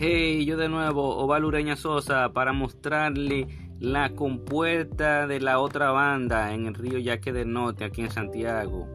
[0.00, 3.48] Hey, yo de nuevo, Oval Ureña Sosa, para mostrarle
[3.80, 8.86] la compuerta de la otra banda en el río Yaque del Norte, aquí en Santiago.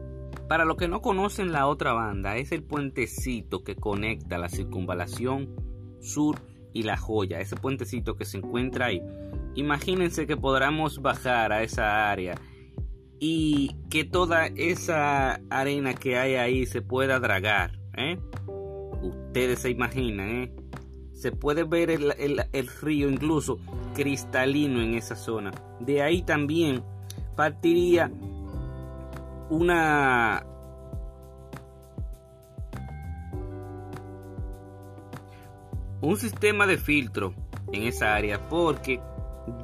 [0.48, 5.54] Para los que no conocen la otra banda, es el puentecito que conecta la circunvalación
[6.00, 6.40] sur
[6.72, 9.02] y la joya, ese puentecito que se encuentra ahí.
[9.56, 12.40] Imagínense que podamos bajar a esa área
[13.20, 17.78] y que toda esa arena que hay ahí se pueda dragar.
[17.94, 18.18] ¿eh?
[19.02, 20.52] Ustedes se imaginan, ¿eh?
[21.14, 23.58] Se puede ver el, río incluso
[23.94, 25.52] cristalino en esa zona.
[25.80, 26.82] De ahí también
[27.36, 28.10] partiría
[29.50, 30.44] una
[36.00, 37.34] un sistema de filtro
[37.72, 39.00] en esa área porque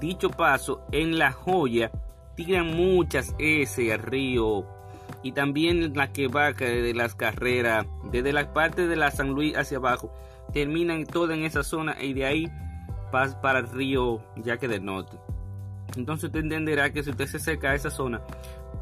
[0.00, 1.90] dicho paso en la joya
[2.34, 4.66] tiran muchas S al río
[5.22, 9.56] y también la que va de las carreras desde la parte de la San Luis
[9.56, 10.10] hacia abajo
[10.52, 12.48] terminan todo en esa zona y de ahí
[13.10, 15.18] pasa para el río Yaque del Norte.
[15.96, 18.22] Entonces usted entenderá que si usted se acerca a esa zona,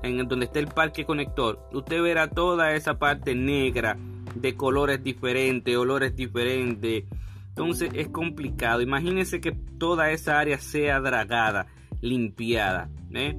[0.02, 3.97] en donde está el parque conector, usted verá toda esa parte negra
[4.34, 7.05] de colores diferentes, olores diferentes.
[7.48, 8.82] Entonces es complicado.
[8.82, 11.66] Imagínense que toda esa área sea dragada,
[12.00, 12.91] limpiada.
[13.12, 13.36] ¿eh?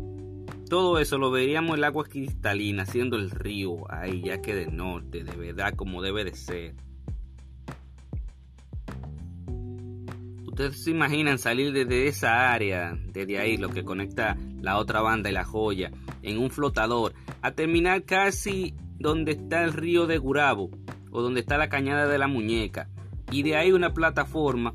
[0.69, 5.23] Todo eso lo veríamos el agua cristalina, siendo el río ahí, ya que del norte,
[5.23, 6.75] de verdad, como debe de ser.
[10.59, 15.29] Ustedes se imaginan salir desde esa área, desde ahí, lo que conecta la otra banda
[15.29, 15.89] y la joya,
[16.21, 20.69] en un flotador, a terminar casi donde está el río de Gurabo
[21.11, 22.89] o donde está la cañada de la muñeca.
[23.31, 24.73] Y de ahí una plataforma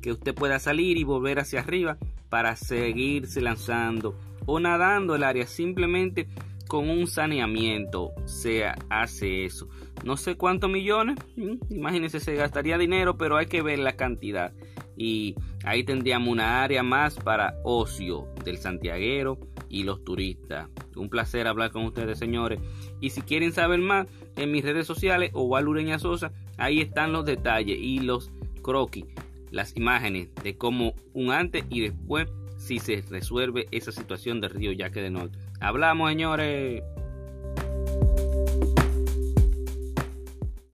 [0.00, 1.98] que usted pueda salir y volver hacia arriba
[2.30, 6.26] para seguirse lanzando o nadando el área simplemente
[6.68, 9.68] con un saneamiento se hace eso.
[10.04, 11.18] No sé cuántos millones,
[11.68, 14.54] imagínense, se gastaría dinero, pero hay que ver la cantidad
[14.98, 20.68] y ahí tendríamos una área más para ocio del santiaguero y los turistas.
[20.96, 22.60] Un placer hablar con ustedes, señores.
[23.00, 24.06] Y si quieren saber más,
[24.36, 29.04] en mis redes sociales o Ureña Sosa, ahí están los detalles y los croquis,
[29.50, 34.72] las imágenes de cómo un antes y después si se resuelve esa situación del río
[34.72, 35.38] Yaque de Norte.
[35.60, 36.82] Hablamos, señores.